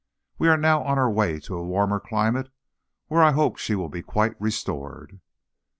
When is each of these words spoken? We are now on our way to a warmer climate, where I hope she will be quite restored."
We 0.39 0.47
are 0.49 0.57
now 0.57 0.81
on 0.83 0.97
our 0.97 1.11
way 1.11 1.39
to 1.41 1.55
a 1.55 1.63
warmer 1.63 1.99
climate, 1.99 2.49
where 3.05 3.21
I 3.21 3.33
hope 3.33 3.59
she 3.59 3.75
will 3.75 3.87
be 3.87 4.01
quite 4.01 4.33
restored." 4.41 5.19